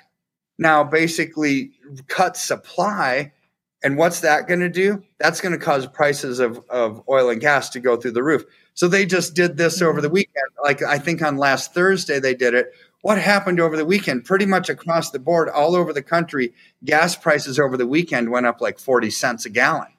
now 0.57 0.83
basically 0.83 1.71
cut 2.07 2.37
supply 2.37 3.33
and 3.85 3.97
what's 3.97 4.21
that 4.21 4.47
going 4.47 4.61
to 4.61 4.69
do? 4.69 5.03
That's 5.19 5.41
going 5.41 5.51
to 5.51 5.63
cause 5.63 5.85
prices 5.85 6.39
of, 6.39 6.59
of 6.71 7.03
oil 7.07 7.29
and 7.29 7.39
gas 7.39 7.69
to 7.69 7.79
go 7.79 7.95
through 7.95 8.13
the 8.13 8.23
roof. 8.23 8.43
So 8.73 8.87
they 8.87 9.05
just 9.05 9.35
did 9.35 9.57
this 9.57 9.79
over 9.79 10.01
the 10.01 10.07
mm-hmm. 10.07 10.15
weekend. 10.15 10.47
Like 10.63 10.81
I 10.81 10.97
think 10.97 11.21
on 11.21 11.37
last 11.37 11.75
Thursday 11.75 12.19
they 12.19 12.33
did 12.33 12.55
it. 12.55 12.73
what 13.01 13.19
happened 13.19 13.59
over 13.59 13.77
the 13.77 13.85
weekend? 13.85 14.25
Pretty 14.25 14.47
much 14.47 14.69
across 14.69 15.11
the 15.11 15.19
board, 15.19 15.49
all 15.49 15.75
over 15.75 15.93
the 15.93 16.01
country, 16.01 16.55
gas 16.83 17.15
prices 17.15 17.59
over 17.59 17.77
the 17.77 17.85
weekend 17.85 18.31
went 18.31 18.47
up 18.47 18.59
like 18.59 18.79
40 18.79 19.11
cents 19.11 19.45
a 19.45 19.51
gallon. 19.51 19.93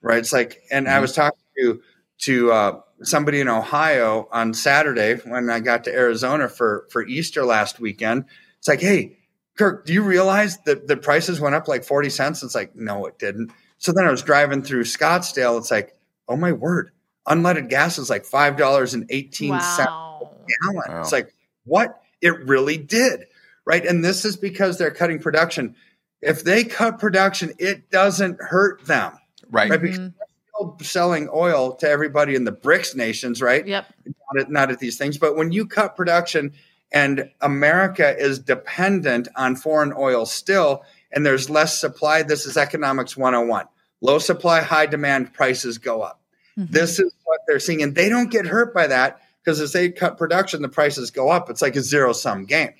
Right. 0.00 0.18
It's 0.18 0.32
like, 0.32 0.62
and 0.70 0.86
mm-hmm. 0.86 0.96
I 0.96 1.00
was 1.00 1.12
talking 1.12 1.38
to, 1.58 1.82
to, 2.20 2.52
uh, 2.52 2.80
somebody 3.02 3.42
in 3.42 3.48
Ohio 3.48 4.26
on 4.32 4.54
Saturday 4.54 5.16
when 5.16 5.50
I 5.50 5.60
got 5.60 5.84
to 5.84 5.92
Arizona 5.92 6.48
for, 6.48 6.86
for 6.90 7.06
Easter 7.06 7.44
last 7.44 7.78
weekend. 7.78 8.24
It's 8.58 8.68
like, 8.68 8.80
Hey, 8.80 9.18
Kirk, 9.56 9.84
do 9.84 9.92
you 9.92 10.02
realize 10.02 10.58
that 10.64 10.86
the 10.86 10.96
prices 10.96 11.40
went 11.40 11.54
up 11.54 11.68
like 11.68 11.84
40 11.84 12.10
cents? 12.10 12.42
It's 12.42 12.54
like, 12.54 12.74
no, 12.74 13.06
it 13.06 13.18
didn't. 13.18 13.52
So 13.78 13.92
then 13.92 14.06
I 14.06 14.10
was 14.10 14.22
driving 14.22 14.62
through 14.62 14.84
Scottsdale. 14.84 15.58
It's 15.58 15.70
like, 15.70 15.94
oh 16.28 16.36
my 16.36 16.52
word, 16.52 16.90
unleaded 17.28 17.68
gas 17.68 17.98
is 17.98 18.08
like 18.08 18.24
$5.18 18.24 19.50
wow. 19.50 20.20
a 20.20 20.64
gallon. 20.64 20.82
Wow. 20.88 21.00
It's 21.00 21.12
like, 21.12 21.34
what? 21.64 22.00
It 22.20 22.46
really 22.46 22.76
did. 22.76 23.26
Right. 23.64 23.84
And 23.84 24.04
this 24.04 24.24
is 24.24 24.36
because 24.36 24.78
they're 24.78 24.90
cutting 24.90 25.18
production. 25.18 25.76
If 26.20 26.44
they 26.44 26.64
cut 26.64 26.98
production, 26.98 27.52
it 27.58 27.90
doesn't 27.90 28.40
hurt 28.40 28.84
them. 28.84 29.12
Right. 29.50 29.70
right? 29.70 29.80
Because 29.80 29.98
mm-hmm. 29.98 30.82
selling 30.82 31.28
oil 31.32 31.74
to 31.76 31.88
everybody 31.88 32.34
in 32.34 32.44
the 32.44 32.52
BRICS 32.52 32.96
nations, 32.96 33.42
right? 33.42 33.66
Yep. 33.66 33.92
Not 34.06 34.42
at, 34.42 34.50
not 34.50 34.70
at 34.70 34.78
these 34.78 34.96
things. 34.96 35.18
But 35.18 35.36
when 35.36 35.52
you 35.52 35.66
cut 35.66 35.96
production 35.96 36.54
and 36.92 37.30
America 37.40 38.16
is 38.16 38.38
dependent 38.38 39.28
on 39.34 39.56
foreign 39.56 39.94
oil 39.96 40.26
still, 40.26 40.84
and 41.10 41.24
there's 41.24 41.48
less 41.48 41.78
supply, 41.78 42.22
this 42.22 42.46
is 42.46 42.56
economics 42.56 43.16
101. 43.16 43.66
Low 44.02 44.18
supply, 44.18 44.60
high 44.60 44.86
demand, 44.86 45.32
prices 45.32 45.78
go 45.78 46.02
up. 46.02 46.20
Mm-hmm. 46.58 46.72
This 46.72 46.98
is 46.98 47.14
what 47.24 47.40
they're 47.46 47.60
seeing. 47.60 47.82
And 47.82 47.94
they 47.94 48.08
don't 48.08 48.30
get 48.30 48.46
hurt 48.46 48.74
by 48.74 48.88
that 48.88 49.20
because 49.42 49.60
as 49.60 49.72
they 49.72 49.90
cut 49.90 50.18
production, 50.18 50.60
the 50.60 50.68
prices 50.68 51.10
go 51.10 51.30
up. 51.30 51.48
It's 51.48 51.62
like 51.62 51.76
a 51.76 51.80
zero 51.80 52.12
sum 52.12 52.44
game, 52.44 52.74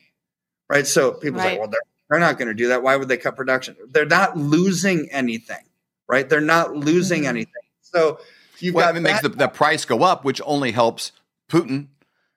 right? 0.69 0.87
So 0.87 1.13
people 1.13 1.41
right. 1.41 1.55
say, 1.55 1.59
well, 1.59 1.69
they're, 1.69 1.81
they're 2.11 2.21
not 2.21 2.39
going 2.39 2.49
to 2.49 2.55
do 2.55 2.69
that. 2.69 2.83
Why 2.83 2.97
would 2.97 3.09
they 3.09 3.17
cut 3.17 3.37
production? 3.37 3.77
They're 3.89 4.05
not 4.05 4.37
losing 4.37 5.11
anything, 5.11 5.65
right? 6.09 6.29
They're 6.29 6.41
not 6.41 6.77
losing 6.77 7.21
mm-hmm. 7.21 7.29
anything. 7.31 7.63
So 7.81 8.21
you've 8.59 8.75
well, 8.75 8.89
got 8.89 8.97
it 8.97 9.01
makes 9.01 9.23
the, 9.23 9.31
the 9.31 9.49
price 9.49 9.85
go 9.85 10.03
up, 10.03 10.25
which 10.25 10.41
only 10.45 10.73
helps 10.73 11.13
Putin. 11.49 11.87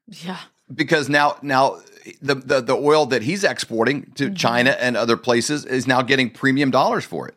Yeah. 0.08 0.39
Because 0.74 1.10
now, 1.10 1.38
now 1.41 1.81
the, 2.22 2.36
the, 2.36 2.62
the 2.62 2.75
oil 2.75 3.05
that 3.07 3.22
he's 3.22 3.43
exporting 3.43 4.12
to 4.15 4.25
mm-hmm. 4.25 4.36
China 4.36 4.72
and 4.72 4.98
other 4.98 5.17
places 5.17 5.65
is 5.65 5.88
now 5.88 6.01
getting 6.01 6.29
premium 6.29 6.72
dollars 6.72 7.05
for 7.05 7.27
it. 7.27 7.36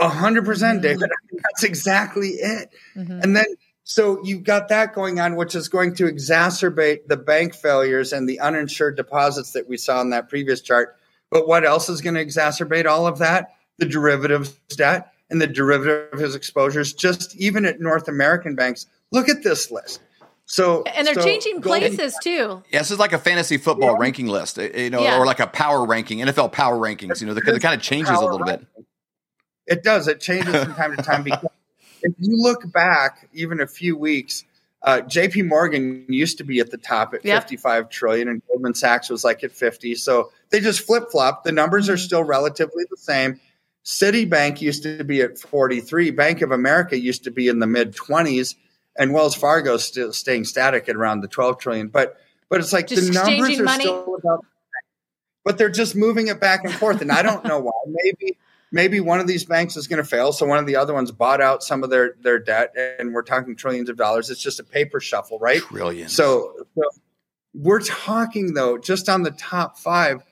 A 0.00 0.08
hundred 0.08 0.44
percent, 0.44 0.80
David. 0.80 1.10
Mm-hmm. 1.10 1.38
That's 1.42 1.64
exactly 1.64 2.28
it. 2.28 2.72
Mm-hmm. 2.96 3.20
And 3.20 3.36
then 3.36 3.46
so 3.82 4.22
you've 4.22 4.44
got 4.44 4.68
that 4.68 4.94
going 4.94 5.18
on, 5.18 5.34
which 5.34 5.54
is 5.54 5.68
going 5.68 5.94
to 5.96 6.04
exacerbate 6.04 7.08
the 7.08 7.16
bank 7.16 7.54
failures 7.54 8.12
and 8.12 8.28
the 8.28 8.38
uninsured 8.38 8.96
deposits 8.96 9.52
that 9.52 9.68
we 9.68 9.76
saw 9.76 10.00
in 10.00 10.10
that 10.10 10.28
previous 10.28 10.60
chart. 10.60 10.96
But 11.30 11.48
what 11.48 11.64
else 11.64 11.88
is 11.88 12.00
going 12.00 12.14
to 12.14 12.24
exacerbate 12.24 12.86
all 12.86 13.06
of 13.06 13.18
that? 13.18 13.54
The 13.78 13.86
derivatives 13.86 14.52
debt 14.76 15.12
and 15.30 15.40
the 15.40 15.46
derivatives 15.46 16.34
exposures, 16.34 16.92
just 16.92 17.34
even 17.36 17.64
at 17.64 17.80
North 17.80 18.08
American 18.08 18.54
banks. 18.54 18.86
Look 19.10 19.28
at 19.28 19.42
this 19.42 19.70
list. 19.70 20.00
So 20.50 20.82
and 20.82 21.06
they're 21.06 21.14
so 21.14 21.22
changing 21.22 21.60
places 21.60 22.16
too. 22.22 22.62
Yeah, 22.72 22.78
this 22.78 22.90
is 22.90 22.98
like 22.98 23.12
a 23.12 23.18
fantasy 23.18 23.58
football 23.58 23.92
yeah. 23.92 23.98
ranking 24.00 24.28
list, 24.28 24.56
you 24.56 24.88
know, 24.88 25.02
yeah. 25.02 25.18
or 25.18 25.26
like 25.26 25.40
a 25.40 25.46
power 25.46 25.84
ranking, 25.84 26.20
NFL 26.20 26.52
power 26.52 26.76
rankings. 26.76 27.20
You 27.20 27.26
know, 27.26 27.34
the, 27.34 27.54
it 27.54 27.60
kind 27.60 27.74
of 27.74 27.82
changes 27.82 28.16
a 28.16 28.20
little 28.20 28.38
ranking. 28.38 28.66
bit. 28.74 28.86
It 29.66 29.82
does. 29.82 30.08
It 30.08 30.22
changes 30.22 30.64
from 30.64 30.74
time 30.74 30.96
to 30.96 31.02
time 31.02 31.22
because 31.22 31.44
if 32.02 32.14
you 32.18 32.34
look 32.42 32.72
back 32.72 33.28
even 33.34 33.60
a 33.60 33.66
few 33.66 33.98
weeks, 33.98 34.46
uh, 34.82 35.02
JP 35.04 35.48
Morgan 35.48 36.06
used 36.08 36.38
to 36.38 36.44
be 36.44 36.60
at 36.60 36.70
the 36.70 36.78
top 36.78 37.12
at 37.12 37.26
yep. 37.26 37.42
55 37.42 37.90
trillion 37.90 38.28
and 38.28 38.42
Goldman 38.48 38.72
Sachs 38.72 39.10
was 39.10 39.24
like 39.24 39.44
at 39.44 39.52
50. 39.52 39.96
So 39.96 40.32
they 40.48 40.60
just 40.60 40.80
flip 40.80 41.10
flop. 41.10 41.44
The 41.44 41.52
numbers 41.52 41.90
are 41.90 41.94
mm-hmm. 41.94 41.98
still 41.98 42.24
relatively 42.24 42.84
the 42.88 42.96
same. 42.96 43.38
Citibank 43.84 44.62
used 44.62 44.82
to 44.84 45.04
be 45.04 45.20
at 45.20 45.38
43. 45.38 46.10
Bank 46.12 46.40
of 46.40 46.52
America 46.52 46.98
used 46.98 47.24
to 47.24 47.30
be 47.30 47.48
in 47.48 47.58
the 47.58 47.66
mid 47.66 47.94
20s 47.94 48.54
and 48.98 49.12
Wells 49.12 49.34
Fargo 49.34 49.76
still 49.76 50.12
staying 50.12 50.44
static 50.44 50.88
at 50.88 50.96
around 50.96 51.20
the 51.20 51.28
12 51.28 51.58
trillion. 51.58 51.88
But 51.88 52.16
but 52.48 52.60
it's 52.60 52.72
like 52.72 52.88
just 52.88 53.06
the 53.06 53.12
numbers 53.12 53.60
are 53.60 53.64
money. 53.64 53.84
still 53.84 54.16
about 54.16 54.44
but 55.44 55.56
they're 55.56 55.70
just 55.70 55.96
moving 55.96 56.28
it 56.28 56.40
back 56.40 56.62
and 56.64 56.74
forth. 56.74 57.00
And 57.00 57.10
I 57.10 57.22
don't 57.22 57.42
know 57.44 57.58
why. 57.58 57.72
Maybe 57.86 58.36
maybe 58.70 59.00
one 59.00 59.18
of 59.18 59.26
these 59.26 59.44
banks 59.44 59.76
is 59.76 59.86
going 59.86 60.02
to 60.02 60.08
fail. 60.08 60.30
So 60.32 60.44
one 60.44 60.58
of 60.58 60.66
the 60.66 60.76
other 60.76 60.92
ones 60.92 61.10
bought 61.10 61.40
out 61.40 61.62
some 61.62 61.82
of 61.82 61.90
their 61.90 62.16
their 62.20 62.38
debt, 62.38 62.74
and 62.98 63.14
we're 63.14 63.22
talking 63.22 63.56
trillions 63.56 63.88
of 63.88 63.96
dollars. 63.96 64.30
It's 64.30 64.42
just 64.42 64.60
a 64.60 64.64
paper 64.64 65.00
shuffle, 65.00 65.38
right? 65.38 65.60
Trillions. 65.60 66.14
So, 66.14 66.66
so 66.74 66.82
we're 67.54 67.80
talking 67.80 68.54
though, 68.54 68.78
just 68.78 69.08
on 69.08 69.22
the 69.22 69.30
top 69.30 69.78
five, 69.78 70.22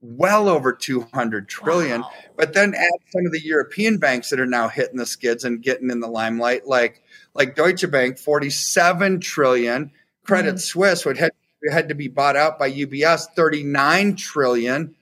well 0.00 0.48
over 0.48 0.72
200 0.72 1.48
trillion. 1.48 2.02
Wow. 2.02 2.10
But 2.36 2.54
then 2.54 2.74
add 2.74 2.90
some 3.10 3.26
of 3.26 3.32
the 3.32 3.44
European 3.44 3.98
banks 3.98 4.30
that 4.30 4.40
are 4.40 4.46
now 4.46 4.68
hitting 4.68 4.96
the 4.96 5.06
skids 5.06 5.44
and 5.44 5.62
getting 5.62 5.90
in 5.90 6.00
the 6.00 6.08
limelight, 6.08 6.66
like 6.66 7.02
like 7.34 7.54
Deutsche 7.54 7.88
Bank, 7.90 8.18
47 8.18 9.20
trillion. 9.20 9.92
Credit 10.24 10.50
mm-hmm. 10.54 10.58
Suisse 10.58 11.04
would 11.04 11.16
had, 11.16 11.32
had 11.70 11.88
to 11.88 11.94
be 11.94 12.08
bought 12.08 12.36
out 12.36 12.58
by 12.58 12.70
UBS, 12.70 13.26
39 13.34 14.16
trillion. 14.16 14.94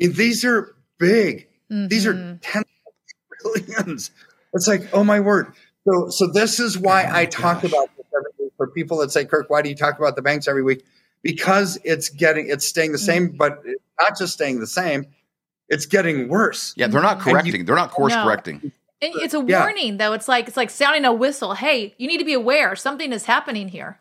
I 0.00 0.06
mean, 0.06 0.12
these 0.12 0.44
are 0.44 0.74
big 0.98 1.48
Mm-hmm. 1.70 1.88
These 1.88 2.06
are 2.06 2.14
mm-hmm. 2.14 2.36
tens 2.40 2.64
of 2.86 3.64
trillions. 3.66 4.10
It's 4.54 4.68
like, 4.68 4.88
oh 4.92 5.04
my 5.04 5.20
word. 5.20 5.52
So, 5.88 6.08
so 6.10 6.28
this 6.28 6.60
is 6.60 6.78
why 6.78 7.04
oh 7.04 7.14
I 7.14 7.26
talk 7.26 7.64
about 7.64 7.90
this 7.96 8.06
every 8.16 8.32
week 8.38 8.52
for 8.56 8.68
people 8.68 8.98
that 8.98 9.10
say, 9.10 9.24
Kirk, 9.24 9.50
why 9.50 9.62
do 9.62 9.68
you 9.68 9.74
talk 9.74 9.98
about 9.98 10.16
the 10.16 10.22
banks 10.22 10.48
every 10.48 10.62
week? 10.62 10.84
Because 11.26 11.78
it's 11.84 12.08
getting, 12.08 12.48
it's 12.48 12.66
staying 12.66 12.92
the 12.92 12.98
same, 12.98 13.28
mm-hmm. 13.28 13.36
but 13.36 13.62
not 14.00 14.16
just 14.18 14.32
staying 14.32 14.60
the 14.60 14.66
same, 14.66 15.06
it's 15.68 15.86
getting 15.86 16.28
worse. 16.28 16.72
Yeah, 16.76 16.86
they're 16.86 17.02
not 17.02 17.20
correcting. 17.20 17.56
You, 17.56 17.64
they're 17.64 17.76
not 17.76 17.90
course 17.90 18.14
no. 18.14 18.24
correcting. 18.24 18.72
It's 19.00 19.34
a 19.34 19.40
warning, 19.40 19.92
yeah. 19.92 19.96
though. 19.96 20.12
It's 20.14 20.28
like 20.28 20.48
it's 20.48 20.56
like 20.56 20.70
sounding 20.70 21.04
a 21.04 21.12
whistle. 21.12 21.54
Hey, 21.54 21.94
you 21.98 22.08
need 22.08 22.18
to 22.18 22.24
be 22.24 22.32
aware. 22.32 22.74
Something 22.76 23.12
is 23.12 23.26
happening 23.26 23.68
here. 23.68 23.98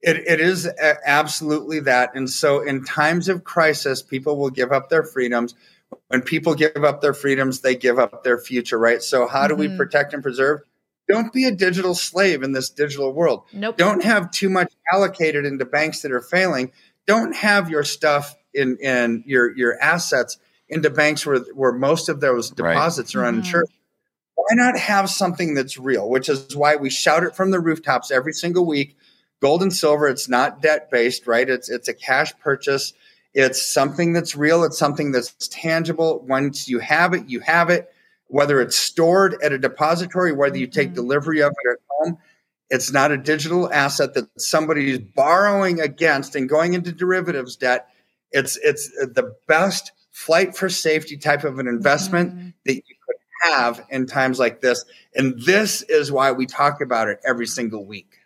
It, 0.00 0.16
it 0.16 0.40
is 0.40 0.68
absolutely 1.04 1.80
that. 1.80 2.14
And 2.14 2.30
so, 2.30 2.62
in 2.62 2.84
times 2.84 3.28
of 3.28 3.44
crisis, 3.44 4.00
people 4.00 4.38
will 4.38 4.50
give 4.50 4.72
up 4.72 4.88
their 4.88 5.02
freedoms 5.02 5.54
when 6.08 6.22
people 6.22 6.54
give 6.54 6.84
up 6.84 7.00
their 7.00 7.14
freedoms, 7.14 7.60
they 7.60 7.74
give 7.74 7.98
up 7.98 8.24
their 8.24 8.38
future, 8.38 8.78
right? 8.78 9.02
So, 9.02 9.26
how 9.26 9.46
do 9.46 9.54
mm-hmm. 9.54 9.72
we 9.72 9.76
protect 9.76 10.14
and 10.14 10.22
preserve? 10.22 10.60
Don't 11.08 11.32
be 11.32 11.44
a 11.44 11.52
digital 11.52 11.94
slave 11.94 12.42
in 12.42 12.52
this 12.52 12.70
digital 12.70 13.12
world. 13.12 13.44
Nope. 13.52 13.76
Don't 13.76 14.02
have 14.02 14.30
too 14.30 14.48
much 14.48 14.72
allocated 14.92 15.44
into 15.44 15.64
banks 15.64 16.02
that 16.02 16.12
are 16.12 16.20
failing. 16.20 16.72
Don't 17.06 17.34
have 17.34 17.70
your 17.70 17.84
stuff 17.84 18.34
in, 18.52 18.78
in 18.78 19.22
your, 19.26 19.56
your 19.56 19.80
assets 19.80 20.38
into 20.68 20.90
banks 20.90 21.24
where, 21.24 21.38
where 21.54 21.72
most 21.72 22.08
of 22.08 22.20
those 22.20 22.50
deposits 22.50 23.14
right. 23.14 23.22
are 23.22 23.24
mm-hmm. 23.26 23.38
uninsured. 23.40 23.68
Why 24.34 24.46
not 24.52 24.78
have 24.78 25.08
something 25.08 25.54
that's 25.54 25.78
real, 25.78 26.08
which 26.08 26.28
is 26.28 26.56
why 26.56 26.76
we 26.76 26.90
shout 26.90 27.22
it 27.22 27.36
from 27.36 27.50
the 27.50 27.60
rooftops 27.60 28.10
every 28.10 28.32
single 28.32 28.66
week. 28.66 28.96
Gold 29.40 29.62
and 29.62 29.72
silver, 29.72 30.08
it's 30.08 30.28
not 30.28 30.62
debt 30.62 30.90
based, 30.90 31.26
right? 31.26 31.48
It's, 31.48 31.68
it's 31.68 31.88
a 31.88 31.94
cash 31.94 32.32
purchase 32.38 32.92
it's 33.36 33.64
something 33.64 34.14
that's 34.14 34.34
real. 34.34 34.64
It's 34.64 34.78
something 34.78 35.12
that's 35.12 35.48
tangible. 35.48 36.24
Once 36.26 36.68
you 36.68 36.78
have 36.78 37.12
it, 37.12 37.28
you 37.28 37.40
have 37.40 37.68
it. 37.68 37.92
Whether 38.28 38.60
it's 38.60 38.76
stored 38.76 39.36
at 39.42 39.52
a 39.52 39.58
depository, 39.58 40.32
whether 40.32 40.58
you 40.58 40.66
take 40.66 40.88
mm-hmm. 40.88 40.94
delivery 40.94 41.40
of 41.42 41.52
it 41.52 41.72
at 41.72 41.78
home, 41.88 42.18
it's 42.70 42.92
not 42.92 43.12
a 43.12 43.16
digital 43.16 43.72
asset 43.72 44.14
that 44.14 44.28
somebody 44.40 44.90
is 44.90 44.98
borrowing 44.98 45.80
against 45.80 46.34
and 46.34 46.48
going 46.48 46.74
into 46.74 46.92
derivatives 46.92 47.56
debt. 47.56 47.88
It's 48.32 48.56
it's 48.56 48.88
the 48.88 49.34
best 49.46 49.92
flight 50.10 50.56
for 50.56 50.68
safety 50.68 51.16
type 51.16 51.44
of 51.44 51.58
an 51.58 51.68
investment 51.68 52.34
mm-hmm. 52.34 52.48
that 52.64 52.74
you 52.74 52.82
could 53.06 53.16
have 53.52 53.84
in 53.90 54.06
times 54.06 54.38
like 54.38 54.60
this. 54.60 54.84
And 55.14 55.40
this 55.44 55.82
is 55.82 56.10
why 56.10 56.32
we 56.32 56.46
talk 56.46 56.80
about 56.80 57.08
it 57.08 57.20
every 57.24 57.46
single 57.46 57.84
week. 57.84 58.18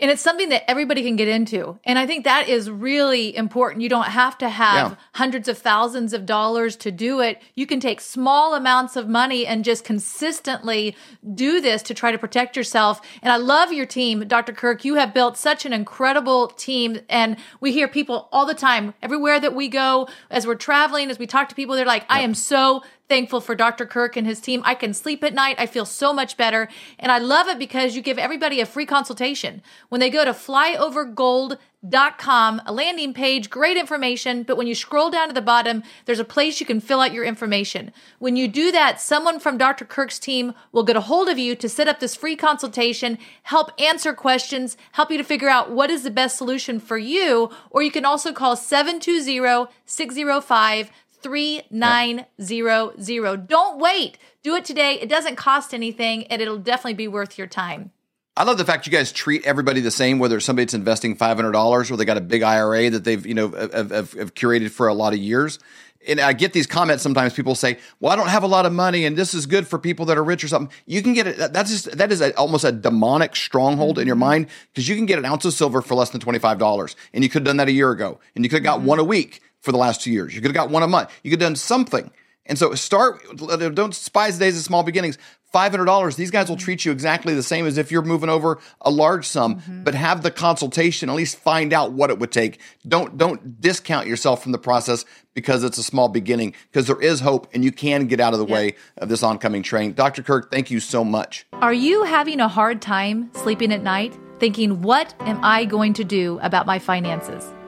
And 0.00 0.10
it's 0.10 0.22
something 0.22 0.50
that 0.50 0.68
everybody 0.70 1.02
can 1.02 1.16
get 1.16 1.26
into. 1.26 1.78
And 1.84 1.98
I 1.98 2.06
think 2.06 2.24
that 2.24 2.48
is 2.48 2.70
really 2.70 3.36
important. 3.36 3.82
You 3.82 3.88
don't 3.88 4.04
have 4.04 4.38
to 4.38 4.48
have 4.48 4.92
yeah. 4.92 4.96
hundreds 5.14 5.48
of 5.48 5.58
thousands 5.58 6.12
of 6.12 6.24
dollars 6.24 6.76
to 6.76 6.92
do 6.92 7.20
it. 7.20 7.42
You 7.54 7.66
can 7.66 7.80
take 7.80 8.00
small 8.00 8.54
amounts 8.54 8.94
of 8.94 9.08
money 9.08 9.46
and 9.46 9.64
just 9.64 9.84
consistently 9.84 10.96
do 11.34 11.60
this 11.60 11.82
to 11.82 11.94
try 11.94 12.12
to 12.12 12.18
protect 12.18 12.56
yourself. 12.56 13.00
And 13.22 13.32
I 13.32 13.36
love 13.36 13.72
your 13.72 13.86
team, 13.86 14.26
Dr. 14.28 14.52
Kirk. 14.52 14.84
You 14.84 14.94
have 14.94 15.12
built 15.12 15.36
such 15.36 15.66
an 15.66 15.72
incredible 15.72 16.48
team. 16.48 17.00
And 17.08 17.36
we 17.60 17.72
hear 17.72 17.88
people 17.88 18.28
all 18.30 18.46
the 18.46 18.54
time, 18.54 18.94
everywhere 19.02 19.40
that 19.40 19.54
we 19.54 19.68
go, 19.68 20.08
as 20.30 20.46
we're 20.46 20.54
traveling, 20.54 21.10
as 21.10 21.18
we 21.18 21.26
talk 21.26 21.48
to 21.48 21.56
people, 21.56 21.74
they're 21.74 21.84
like, 21.84 22.04
I 22.08 22.20
am 22.20 22.34
so 22.34 22.82
thankful 23.08 23.40
for 23.40 23.54
Dr. 23.54 23.86
Kirk 23.86 24.16
and 24.16 24.26
his 24.26 24.40
team. 24.40 24.60
I 24.64 24.74
can 24.74 24.92
sleep 24.92 25.22
at 25.24 25.32
night. 25.34 25.56
I 25.58 25.64
feel 25.66 25.86
so 25.86 26.12
much 26.12 26.36
better. 26.36 26.68
And 26.98 27.10
I 27.10 27.18
love 27.18 27.48
it 27.48 27.58
because 27.58 27.96
you 27.96 28.02
give 28.02 28.18
everybody 28.18 28.60
a 28.60 28.66
free 28.66 28.86
consultation. 28.86 29.62
When 29.88 30.00
they 30.00 30.10
go 30.10 30.26
to 30.26 30.32
flyovergold.com, 30.32 32.62
a 32.66 32.72
landing 32.72 33.14
page, 33.14 33.48
great 33.48 33.78
information. 33.78 34.42
But 34.42 34.58
when 34.58 34.66
you 34.66 34.74
scroll 34.74 35.10
down 35.10 35.28
to 35.28 35.34
the 35.34 35.40
bottom, 35.40 35.82
there's 36.04 36.18
a 36.18 36.24
place 36.24 36.60
you 36.60 36.66
can 36.66 36.80
fill 36.80 37.00
out 37.00 37.14
your 37.14 37.24
information. 37.24 37.92
When 38.18 38.36
you 38.36 38.46
do 38.46 38.70
that, 38.72 39.00
someone 39.00 39.40
from 39.40 39.56
Dr. 39.56 39.86
Kirk's 39.86 40.18
team 40.18 40.52
will 40.72 40.82
get 40.82 40.96
a 40.96 41.02
hold 41.02 41.30
of 41.30 41.38
you 41.38 41.56
to 41.56 41.68
set 41.68 41.88
up 41.88 42.00
this 42.00 42.14
free 42.14 42.36
consultation, 42.36 43.16
help 43.44 43.70
answer 43.80 44.12
questions, 44.12 44.76
help 44.92 45.10
you 45.10 45.16
to 45.16 45.24
figure 45.24 45.48
out 45.48 45.70
what 45.70 45.90
is 45.90 46.02
the 46.02 46.10
best 46.10 46.36
solution 46.36 46.78
for 46.78 46.98
you. 46.98 47.48
Or 47.70 47.80
you 47.82 47.90
can 47.90 48.04
also 48.04 48.34
call 48.34 48.54
720 48.54 49.72
605 49.86 50.90
3900. 51.22 53.48
Don't 53.48 53.78
wait. 53.78 54.18
Do 54.42 54.54
it 54.54 54.64
today. 54.64 54.98
It 55.00 55.08
doesn't 55.08 55.36
cost 55.36 55.74
anything 55.74 56.26
and 56.28 56.40
it'll 56.40 56.58
definitely 56.58 56.94
be 56.94 57.08
worth 57.08 57.38
your 57.38 57.46
time. 57.46 57.90
I 58.38 58.44
love 58.44 58.56
the 58.56 58.64
fact 58.64 58.86
you 58.86 58.92
guys 58.92 59.10
treat 59.10 59.44
everybody 59.44 59.80
the 59.80 59.90
same, 59.90 60.20
whether 60.20 60.36
it's 60.36 60.46
somebody 60.46 60.64
that's 60.64 60.74
investing 60.74 61.16
five 61.16 61.36
hundred 61.36 61.52
dollars 61.52 61.90
or 61.90 61.96
they 61.96 62.04
got 62.04 62.16
a 62.16 62.20
big 62.20 62.42
IRA 62.42 62.88
that 62.88 63.02
they've 63.02 63.26
you 63.26 63.34
know 63.34 63.48
have, 63.48 63.90
have, 63.90 64.12
have, 64.12 64.34
curated 64.34 64.70
for 64.70 64.86
a 64.86 64.94
lot 64.94 65.12
of 65.12 65.18
years. 65.18 65.58
And 66.06 66.20
I 66.20 66.34
get 66.34 66.52
these 66.52 66.68
comments 66.68 67.02
sometimes. 67.02 67.32
People 67.32 67.56
say, 67.56 67.78
"Well, 67.98 68.12
I 68.12 68.16
don't 68.16 68.28
have 68.28 68.44
a 68.44 68.46
lot 68.46 68.64
of 68.64 68.72
money, 68.72 69.04
and 69.04 69.16
this 69.16 69.34
is 69.34 69.46
good 69.46 69.66
for 69.66 69.76
people 69.76 70.06
that 70.06 70.16
are 70.16 70.22
rich 70.22 70.44
or 70.44 70.48
something." 70.48 70.72
You 70.86 71.02
can 71.02 71.14
get 71.14 71.26
it. 71.26 71.52
That's 71.52 71.70
just 71.70 71.98
that 71.98 72.12
is 72.12 72.20
a, 72.20 72.32
almost 72.36 72.62
a 72.62 72.70
demonic 72.70 73.34
stronghold 73.34 73.98
in 73.98 74.06
your 74.06 74.14
mm-hmm. 74.14 74.20
mind 74.20 74.46
because 74.72 74.88
you 74.88 74.94
can 74.94 75.06
get 75.06 75.18
an 75.18 75.24
ounce 75.24 75.44
of 75.44 75.52
silver 75.52 75.82
for 75.82 75.96
less 75.96 76.10
than 76.10 76.20
twenty 76.20 76.38
five 76.38 76.58
dollars, 76.58 76.94
and 77.12 77.24
you 77.24 77.28
could 77.28 77.40
have 77.40 77.46
done 77.46 77.56
that 77.56 77.66
a 77.66 77.72
year 77.72 77.90
ago, 77.90 78.20
and 78.36 78.44
you 78.44 78.48
could 78.48 78.58
have 78.58 78.64
got 78.64 78.78
mm-hmm. 78.78 78.86
one 78.86 78.98
a 79.00 79.04
week 79.04 79.42
for 79.60 79.72
the 79.72 79.78
last 79.78 80.00
two 80.00 80.12
years. 80.12 80.34
You 80.34 80.40
could 80.40 80.50
have 80.50 80.56
got 80.56 80.70
one 80.70 80.82
a 80.82 80.88
month. 80.88 81.10
You 81.22 81.30
could 81.30 81.40
have 81.40 81.48
done 81.48 81.56
something. 81.56 82.10
And 82.46 82.58
so 82.58 82.74
start, 82.74 83.22
don't 83.36 83.90
despise 83.90 84.38
the 84.38 84.46
days 84.46 84.56
of 84.56 84.64
small 84.64 84.82
beginnings. 84.82 85.18
$500, 85.54 86.16
these 86.16 86.30
guys 86.30 86.48
will 86.48 86.56
treat 86.56 86.84
you 86.84 86.92
exactly 86.92 87.32
the 87.34 87.42
same 87.42 87.66
as 87.66 87.78
if 87.78 87.90
you're 87.90 88.02
moving 88.02 88.28
over 88.28 88.58
a 88.82 88.90
large 88.90 89.26
sum, 89.26 89.56
mm-hmm. 89.56 89.82
but 89.82 89.94
have 89.94 90.22
the 90.22 90.30
consultation, 90.30 91.08
at 91.08 91.16
least 91.16 91.38
find 91.38 91.72
out 91.72 91.92
what 91.92 92.10
it 92.10 92.18
would 92.18 92.32
take. 92.32 92.60
Don't, 92.86 93.16
don't 93.16 93.58
discount 93.60 94.06
yourself 94.06 94.42
from 94.42 94.52
the 94.52 94.58
process 94.58 95.06
because 95.32 95.64
it's 95.64 95.78
a 95.78 95.82
small 95.82 96.08
beginning, 96.08 96.54
because 96.70 96.86
there 96.86 97.00
is 97.00 97.20
hope 97.20 97.48
and 97.54 97.64
you 97.64 97.72
can 97.72 98.06
get 98.06 98.20
out 98.20 98.34
of 98.34 98.40
the 98.40 98.46
yeah. 98.46 98.54
way 98.54 98.74
of 98.98 99.08
this 99.08 99.22
oncoming 99.22 99.62
train. 99.62 99.94
Dr. 99.94 100.22
Kirk, 100.22 100.50
thank 100.50 100.70
you 100.70 100.80
so 100.80 101.02
much. 101.02 101.46
Are 101.54 101.72
you 101.72 102.02
having 102.04 102.40
a 102.40 102.48
hard 102.48 102.82
time 102.82 103.30
sleeping 103.34 103.72
at 103.72 103.82
night, 103.82 104.18
thinking, 104.38 104.82
what 104.82 105.14
am 105.20 105.42
I 105.42 105.64
going 105.64 105.94
to 105.94 106.04
do 106.04 106.38
about 106.42 106.66
my 106.66 106.78
finances? 106.78 107.44